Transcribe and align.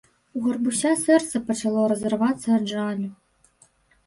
У 0.37 0.39
Габруся 0.45 0.93
сэрца 1.01 1.41
пачало 1.49 1.83
разрывацца 1.93 2.47
ад 2.57 2.65
жалю... 2.73 3.09